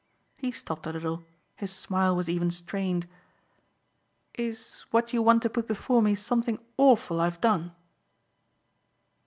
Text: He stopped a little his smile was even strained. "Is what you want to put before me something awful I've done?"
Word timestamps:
He 0.39 0.49
stopped 0.49 0.87
a 0.87 0.91
little 0.91 1.25
his 1.57 1.71
smile 1.71 2.15
was 2.15 2.27
even 2.27 2.49
strained. 2.49 3.07
"Is 4.33 4.83
what 4.89 5.13
you 5.13 5.21
want 5.21 5.43
to 5.43 5.49
put 5.51 5.67
before 5.67 6.01
me 6.01 6.15
something 6.15 6.57
awful 6.75 7.21
I've 7.21 7.39
done?" 7.39 7.75